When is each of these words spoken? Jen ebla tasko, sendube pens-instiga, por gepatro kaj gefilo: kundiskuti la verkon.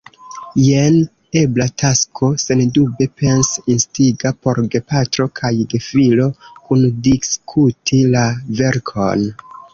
Jen 0.59 0.95
ebla 1.41 1.67
tasko, 1.81 2.29
sendube 2.43 3.07
pens-instiga, 3.21 4.33
por 4.47 4.63
gepatro 4.77 5.27
kaj 5.41 5.53
gefilo: 5.75 6.27
kundiskuti 6.65 8.03
la 8.17 8.27
verkon. 8.65 9.31